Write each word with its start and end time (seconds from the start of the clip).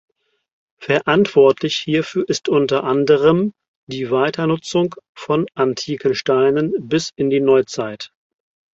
Verantwortlich 0.79 1.75
hierfür 1.75 2.27
ist 2.27 2.49
unter 2.49 2.85
anderem 2.85 3.53
die 3.85 4.09
Weiternutzung 4.09 4.95
von 5.13 5.45
antiken 5.53 6.15
Steinen 6.15 6.73
bis 6.89 7.11
in 7.17 7.29
die 7.29 7.39
Neuzeit. 7.39 8.11